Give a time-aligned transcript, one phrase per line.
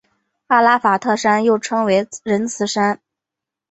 [0.47, 2.99] 阿拉法特山又称为仁慈山。